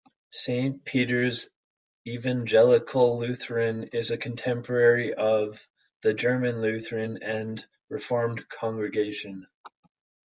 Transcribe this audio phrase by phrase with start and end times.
[0.31, 1.47] Saint Peter's
[2.07, 5.67] Evangelical Lutheran is a contemporary of
[6.01, 9.45] the "German Lutheran and Reformed Congregation".